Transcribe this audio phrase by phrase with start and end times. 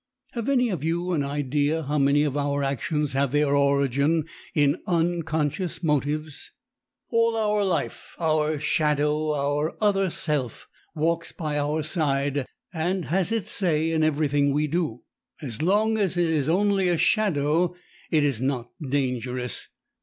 [0.31, 4.79] Have any of you an idea how many of our actions have their origin in
[4.87, 6.49] 'unconscious' motives?
[7.11, 13.51] All our life our shadow, our other self, walks by our side and has its
[13.51, 15.03] say in everything we do.
[15.39, 17.75] As long as it is only a shadow
[18.09, 19.67] it is not dangerous.